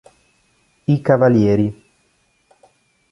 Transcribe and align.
I 0.93 0.95
cavalieri 1.07 1.67